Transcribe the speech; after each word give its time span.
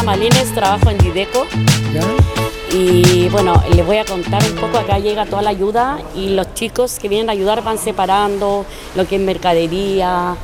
llama 0.00 0.16
Lines, 0.16 0.54
trabajo 0.54 0.88
en 0.88 0.96
Dideco. 0.96 1.46
Y 2.72 3.28
bueno, 3.28 3.62
les 3.74 3.84
voy 3.84 3.98
a 3.98 4.04
contar 4.06 4.42
un 4.44 4.54
poco, 4.56 4.78
acá 4.78 4.98
llega 4.98 5.26
toda 5.26 5.42
la 5.42 5.50
ayuda 5.50 5.98
y 6.14 6.30
los 6.30 6.54
chicos 6.54 6.98
que 6.98 7.08
vienen 7.08 7.28
a 7.28 7.32
ayudar 7.32 7.62
van 7.62 7.76
separando 7.76 8.64
lo 8.94 9.06
que 9.06 9.16
es 9.16 9.20
mercadería, 9.20 10.36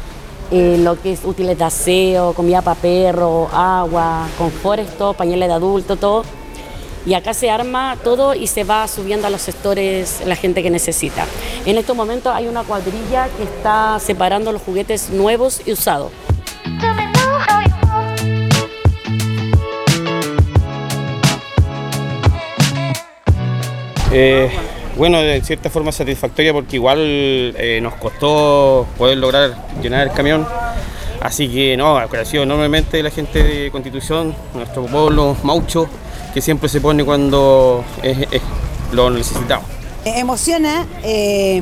eh, 0.50 0.77
lo 0.80 1.00
que 1.00 1.12
es 1.12 1.24
útiles 1.24 1.56
de 1.56 1.64
aseo, 1.64 2.34
comida 2.34 2.61
para 2.61 2.79
perro, 2.79 3.48
agua, 3.50 4.29
confort, 4.37 4.87
todo, 4.98 5.14
pañales 5.14 5.48
de 5.48 5.55
adulto, 5.55 5.96
todo. 5.96 6.25
Y 7.07 7.14
acá 7.14 7.32
se 7.32 7.48
arma 7.48 7.96
todo 8.04 8.34
y 8.34 8.48
se 8.48 8.64
va 8.64 8.86
subiendo 8.88 9.27
a 9.27 9.30
los 9.30 9.41
sectores 9.41 10.23
la 10.27 10.36
gente 10.36 10.62
que 10.62 10.68
necesita. 10.68 11.25
En 11.64 11.79
estos 11.79 11.96
momentos 11.96 12.34
hay 12.34 12.46
una 12.46 12.62
cuadrilla 12.62 13.29
que 13.38 13.45
está 13.45 13.98
separando 14.00 14.52
los 14.52 14.61
juguetes 14.61 15.09
nuevos 15.09 15.62
y 15.64 15.73
usados. 15.73 16.12
Eh, 24.12 24.51
bueno, 24.96 25.20
de 25.20 25.42
cierta 25.42 25.69
forma 25.69 25.92
satisfactoria 25.92 26.52
porque 26.52 26.77
igual 26.77 26.98
eh, 27.01 27.80
nos 27.83 27.95
costó 27.95 28.87
poder 28.96 29.19
lograr 29.19 29.55
llenar 29.82 30.06
el 30.06 30.12
camión. 30.12 30.46
Así 31.20 31.48
que 31.48 31.77
no, 31.77 31.98
agradecido 31.98 32.45
enormemente 32.45 33.02
la 33.02 33.10
gente 33.10 33.42
de 33.42 33.70
Constitución, 33.70 34.34
nuestro 34.55 34.84
pueblo 34.87 35.37
Maucho, 35.42 35.88
que 36.32 36.41
siempre 36.41 36.69
se 36.69 36.80
pone 36.80 37.05
cuando 37.05 37.84
lo 38.92 39.10
necesitamos. 39.10 39.66
Emociona 40.05 40.87
eh, 41.02 41.60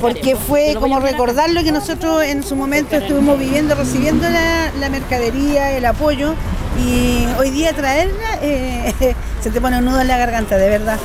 porque 0.00 0.36
fue 0.36 0.76
como 0.78 1.00
recordar 1.00 1.50
lo 1.50 1.64
que 1.64 1.72
nosotros 1.72 2.22
en 2.22 2.44
su 2.44 2.54
momento 2.54 2.96
estuvimos 2.96 3.38
viviendo, 3.38 3.74
recibiendo 3.74 4.28
la 4.30 4.88
mercadería, 4.88 5.76
el 5.76 5.84
apoyo 5.84 6.34
y 6.78 7.26
hoy 7.38 7.50
día 7.50 7.72
traerla 7.72 8.38
eh, 8.42 8.92
se 9.42 9.50
te 9.50 9.60
pone 9.60 9.78
un 9.78 9.84
nudo 9.84 10.00
en 10.00 10.08
la 10.08 10.18
garganta, 10.18 10.56
de 10.56 10.68
verdad. 10.68 10.98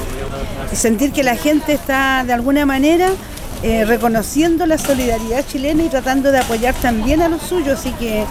Y 0.72 0.76
sentir 0.76 1.12
que 1.12 1.24
la 1.24 1.36
gente 1.36 1.74
está 1.74 2.24
de 2.26 2.34
alguna 2.34 2.66
manera 2.66 3.10
eh, 3.64 3.86
reconociendo 3.86 4.66
la 4.66 4.78
solidaridad 4.78 5.46
chilena 5.48 5.84
y 5.84 5.90
tratando 5.90 6.32
de 6.32 6.40
apoyar 6.40 6.76
también 6.76 7.22
a 7.22 7.30
los 7.30 7.42
suyos, 7.42 7.80
así 7.80 7.92
que 7.94 8.26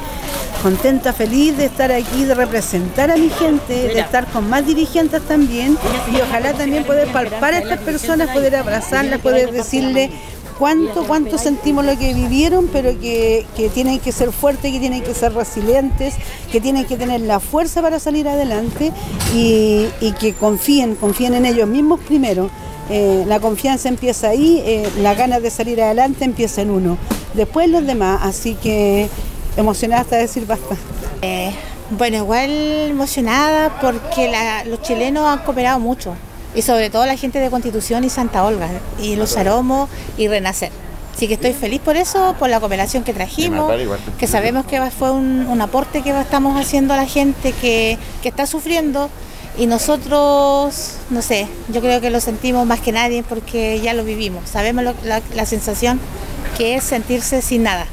contenta, 0.62 1.12
feliz 1.12 1.56
de 1.56 1.66
estar 1.66 1.90
aquí, 1.92 2.24
de 2.24 2.34
representar 2.34 3.10
a 3.10 3.16
mi 3.16 3.30
gente, 3.30 3.88
de 3.88 4.00
estar 4.00 4.26
con 4.26 4.48
más 4.48 4.66
dirigentes 4.66 5.22
también. 5.22 5.76
Y 6.12 6.20
ojalá 6.20 6.52
también 6.52 6.84
poder 6.84 7.08
palpar 7.08 7.54
a 7.54 7.58
estas 7.58 7.80
personas, 7.80 8.30
poder 8.30 8.56
abrazarlas, 8.56 9.20
poder 9.20 9.50
decirle 9.50 10.10
cuánto, 10.58 11.04
cuánto 11.04 11.38
sentimos 11.38 11.84
lo 11.84 11.98
que 11.98 12.14
vivieron, 12.14 12.68
pero 12.68 12.98
que, 12.98 13.46
tienen 13.74 14.00
que 14.00 14.12
ser 14.12 14.32
fuertes, 14.32 14.72
que 14.72 14.80
tienen 14.80 15.02
que 15.02 15.14
ser 15.14 15.32
resilientes, 15.34 16.14
que 16.50 16.60
tienen 16.60 16.84
que 16.84 16.96
tener 16.96 17.20
la 17.22 17.40
fuerza 17.40 17.82
para 17.82 17.98
salir 17.98 18.28
adelante 18.28 18.92
y, 19.34 19.88
que 20.20 20.34
confíen, 20.34 20.94
confíen 20.94 21.34
en 21.34 21.46
ellos 21.46 21.68
mismos 21.68 22.00
primero. 22.00 22.50
Eh, 22.90 23.24
la 23.26 23.40
confianza 23.40 23.88
empieza 23.88 24.28
ahí, 24.28 24.62
eh, 24.66 24.86
la 25.00 25.14
ganas 25.14 25.42
de 25.42 25.50
salir 25.50 25.80
adelante 25.80 26.26
empieza 26.26 26.60
en 26.60 26.68
uno, 26.68 26.98
después 27.32 27.70
los 27.70 27.86
demás, 27.86 28.20
así 28.22 28.56
que 28.56 29.08
emocionada 29.56 30.02
hasta 30.02 30.16
decir 30.16 30.46
basta. 30.46 30.76
Eh, 31.22 31.50
bueno, 31.90 32.18
igual 32.18 32.50
emocionada 32.50 33.80
porque 33.80 34.30
los 34.66 34.82
chilenos 34.82 35.26
han 35.26 35.38
cooperado 35.44 35.80
mucho 35.80 36.14
y 36.54 36.62
sobre 36.62 36.90
todo 36.90 37.06
la 37.06 37.16
gente 37.16 37.40
de 37.40 37.50
Constitución 37.50 38.04
y 38.04 38.10
Santa 38.10 38.44
Olga, 38.44 38.68
y 39.00 39.16
Los 39.16 39.36
Aromos 39.36 39.88
y 40.16 40.28
Renacer. 40.28 40.70
Así 41.14 41.28
que 41.28 41.34
estoy 41.34 41.52
feliz 41.52 41.80
por 41.80 41.96
eso, 41.96 42.34
por 42.38 42.48
la 42.48 42.58
cooperación 42.58 43.04
que 43.04 43.12
trajimos, 43.12 43.70
que 44.18 44.26
sabemos 44.26 44.66
que 44.66 44.80
fue 44.90 45.12
un, 45.12 45.60
aporte 45.60 46.02
que 46.02 46.10
estamos 46.18 46.60
haciendo 46.60 46.92
a 46.92 46.96
la 46.96 47.06
gente 47.06 47.52
que, 47.52 47.98
está 48.24 48.46
sufriendo. 48.46 49.10
Y 49.56 49.66
nosotros, 49.66 50.96
no 51.10 51.22
sé, 51.22 51.46
yo 51.68 51.80
creo 51.80 52.00
que 52.00 52.10
lo 52.10 52.20
sentimos 52.20 52.66
más 52.66 52.80
que 52.80 52.90
nadie 52.90 53.22
porque 53.22 53.80
ya 53.80 53.94
lo 53.94 54.02
vivimos, 54.02 54.50
sabemos 54.50 54.84
la 55.04 55.46
sensación 55.46 56.00
que 56.58 56.74
es 56.74 56.82
sentirse 56.82 57.40
sin 57.40 57.62
nada. 57.62 57.86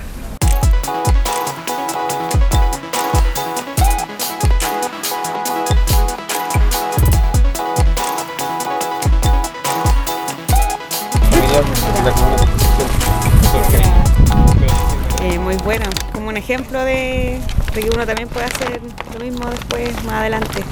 Eh, 15.24 15.38
muy 15.40 15.56
bueno, 15.58 15.86
como 16.14 16.30
un 16.30 16.38
ejemplo 16.38 16.84
de, 16.84 17.40
que 17.74 17.90
uno 17.94 18.06
también 18.06 18.28
puede 18.28 18.46
hacer 18.46 18.82
lo 19.14 19.24
mismo 19.24 19.48
después, 19.50 20.04
más 20.04 20.16
adelante, 20.16 20.64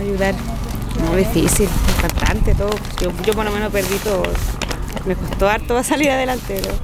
ayudar. 0.00 0.34
Muy 1.08 1.18
difícil, 1.18 1.68
bastante 2.02 2.54
todo. 2.54 2.70
Yo, 3.00 3.34
por 3.34 3.44
lo 3.44 3.50
menos 3.50 3.70
perdí 3.70 3.96
todo. 3.98 4.22
Me 5.06 5.14
costó 5.14 5.48
harto 5.48 5.82
salir 5.82 6.10
adelante, 6.10 6.60
pero 6.62 6.74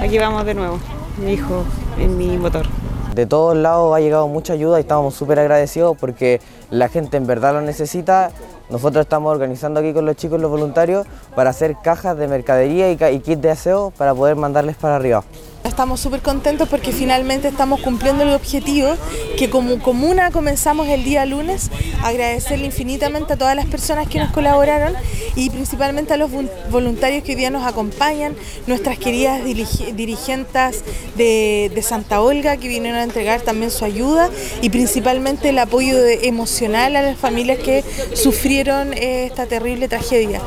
aquí 0.00 0.18
vamos 0.18 0.44
de 0.46 0.54
nuevo, 0.54 0.78
mi 1.18 1.32
hijo 1.32 1.64
en 1.98 2.16
mi 2.16 2.36
motor. 2.38 2.66
De 3.14 3.26
todos 3.26 3.56
lados 3.56 3.94
ha 3.96 4.00
llegado 4.00 4.28
mucha 4.28 4.52
ayuda 4.52 4.78
y 4.78 4.80
estamos 4.80 5.14
súper 5.14 5.38
agradecidos 5.38 5.96
porque 5.98 6.40
la 6.70 6.88
gente 6.88 7.16
en 7.16 7.26
verdad 7.26 7.54
lo 7.54 7.62
necesita 7.62 8.30
nosotros 8.68 9.04
estamos 9.04 9.30
organizando 9.30 9.80
aquí 9.80 9.92
con 9.92 10.06
los 10.06 10.16
chicos, 10.16 10.40
los 10.40 10.50
voluntarios, 10.50 11.06
para 11.34 11.50
hacer 11.50 11.76
cajas 11.82 12.16
de 12.18 12.26
mercadería 12.26 12.90
y, 12.90 12.98
y 13.14 13.20
kits 13.20 13.40
de 13.40 13.50
aseo 13.50 13.92
para 13.96 14.14
poder 14.14 14.36
mandarles 14.36 14.76
para 14.76 14.96
arriba. 14.96 15.22
Estamos 15.64 15.98
súper 16.00 16.20
contentos 16.20 16.68
porque 16.68 16.92
finalmente 16.92 17.48
estamos 17.48 17.80
cumpliendo 17.80 18.22
el 18.22 18.30
objetivo 18.30 18.94
que 19.36 19.50
como 19.50 19.80
comuna 19.80 20.30
comenzamos 20.30 20.86
el 20.88 21.02
día 21.02 21.26
lunes. 21.26 21.70
Agradecerle 22.02 22.66
infinitamente 22.66 23.32
a 23.32 23.36
todas 23.36 23.56
las 23.56 23.66
personas 23.66 24.08
que 24.08 24.20
nos 24.20 24.30
colaboraron 24.30 24.94
y 25.34 25.50
principalmente 25.50 26.14
a 26.14 26.16
los 26.16 26.30
voluntarios 26.70 27.24
que 27.24 27.32
hoy 27.32 27.36
día 27.36 27.50
nos 27.50 27.66
acompañan, 27.66 28.36
nuestras 28.66 28.98
queridas 28.98 29.44
dirigentes 29.44 30.84
de, 31.16 31.82
Santa 31.82 32.20
Olga 32.20 32.56
que 32.56 32.68
vinieron 32.68 32.98
a 32.98 33.04
entregar 33.04 33.42
también 33.42 33.70
su 33.70 33.84
ayuda 33.84 34.28
y 34.60 34.70
principalmente 34.70 35.50
el 35.50 35.58
apoyo 35.58 35.98
emocional 36.06 36.96
a 36.96 37.02
las 37.02 37.16
familias 37.16 37.58
que 37.58 37.84
sufrieron 38.14 38.55
esta 38.58 39.44
terrible 39.44 39.86
tragedia. 39.86 40.40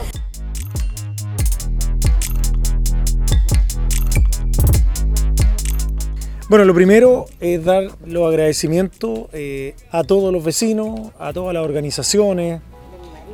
Bueno, 6.48 6.66
lo 6.66 6.74
primero 6.74 7.28
es 7.40 7.64
dar 7.64 7.92
los 8.08 8.28
agradecimientos 8.28 9.28
eh, 9.31 9.75
a 9.92 10.03
todos 10.03 10.34
los 10.34 10.44
vecinos, 10.44 11.12
a 11.19 11.34
todas 11.34 11.53
las 11.53 11.64
organizaciones 11.64 12.62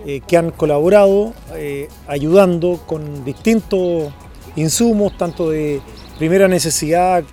eh, 0.06 0.20
que 0.28 0.36
han 0.36 0.52
colaborado 0.52 1.34
eh, 1.54 1.88
ayudando 2.10 2.82
con 2.86 3.24
distintos 3.24 4.12
insumos, 4.58 5.18
tanto 5.18 5.52
de 5.52 5.80
primera 6.18 6.50
necesidad, 6.50 7.24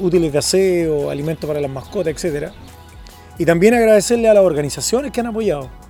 útiles 0.00 0.32
de 0.32 0.38
aseo, 0.38 1.10
alimentos 1.10 1.46
para 1.46 1.60
las 1.60 1.70
mascotas, 1.70 2.24
etc. 2.24 2.50
Y 3.38 3.44
también 3.44 3.74
agradecerle 3.74 4.30
a 4.30 4.34
las 4.34 4.42
organizaciones 4.42 5.12
que 5.12 5.20
han 5.20 5.26
apoyado. 5.26 5.81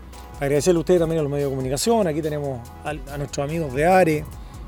Agradecerle 0.42 0.78
a 0.78 0.80
ustedes 0.80 0.98
también 0.98 1.20
a 1.20 1.22
los 1.22 1.30
medios 1.30 1.50
de 1.50 1.54
comunicación. 1.54 2.04
Aquí 2.08 2.20
tenemos 2.20 2.58
a, 2.84 3.16
nuestros 3.16 3.48
amigos 3.48 3.72
de 3.74 3.86
ARE, 3.86 4.24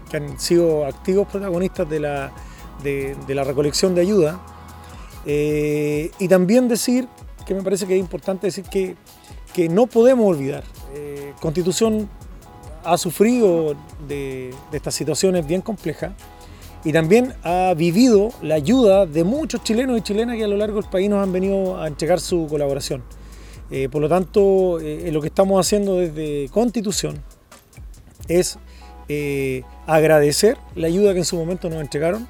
que 0.09 0.19
han 0.19 0.39
sido 0.39 0.87
activos 0.87 1.27
protagonistas 1.27 1.91
de 1.91 1.99
la 1.99 2.33
de, 2.81 3.35
la 3.35 3.43
recolección 3.43 3.93
de 3.93 4.03
ayuda. 4.03 4.41
Eh, 5.27 6.13
y 6.21 6.29
también 6.29 6.69
decir, 6.69 7.09
que 7.45 7.55
me 7.55 7.63
parece 7.63 7.89
que 7.89 7.95
es 7.95 7.99
importante 7.99 8.47
decir 8.47 8.63
que, 8.67 8.95
que 9.53 9.69
no 9.69 9.89
podemos 9.89 10.25
olvidar, 10.25 10.63
eh, 10.95 11.33
Constitución 11.41 12.09
ha 12.85 12.97
sufrido 12.97 13.75
de, 14.07 14.55
estas 14.71 14.95
situaciones 14.95 15.45
bien 15.45 15.61
complejas 15.61 16.13
y 16.85 16.93
también 16.93 17.35
ha 17.43 17.75
vivido 17.77 18.29
la 18.43 18.55
ayuda 18.55 19.07
de 19.07 19.25
muchos 19.25 19.65
chilenos 19.65 19.99
y 19.99 20.03
chilenas 20.03 20.37
que 20.37 20.45
a 20.45 20.49
lo 20.49 20.57
largo 20.57 20.81
del 20.81 20.89
país 20.89 21.11
nos 21.11 21.21
han 21.21 21.33
venido 21.33 21.81
a 21.81 21.89
entregar 21.89 22.21
su 22.21 22.47
colaboración. 22.47 23.03
Eh, 23.71 23.89
por 23.89 24.03
lo 24.03 24.09
tanto, 24.09 24.79
lo 24.79 25.21
que 25.21 25.27
estamos 25.27 25.65
haciendo 25.65 25.97
desde 25.97 26.49
Constitución 26.51 27.23
es 28.29 28.59
agradecer 29.87 30.57
la 30.75 30.87
ayuda 30.87 31.13
que 31.13 31.19
en 31.19 31.25
su 31.25 31.37
momento 31.37 31.69
nos 31.69 31.81
entregaron 31.81 32.27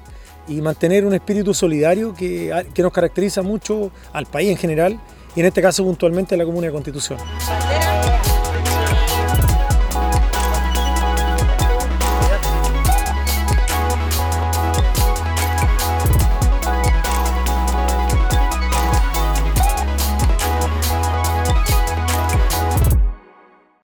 y 0.47 0.61
mantener 0.61 1.05
un 1.05 1.13
espíritu 1.13 1.53
solidario 1.53 2.13
que, 2.13 2.51
que 2.73 2.83
nos 2.83 2.91
caracteriza 2.91 3.41
mucho 3.41 3.91
al 4.13 4.25
país 4.25 4.49
en 4.49 4.57
general 4.57 4.99
y 5.35 5.39
en 5.41 5.47
este 5.47 5.61
caso 5.61 5.83
puntualmente 5.83 6.35
a 6.35 6.37
la 6.37 6.45
Comuna 6.45 6.67
de 6.67 6.73
Constitución. 6.73 7.19